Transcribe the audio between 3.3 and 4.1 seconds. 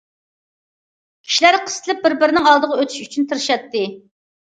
تىرىشاتتى.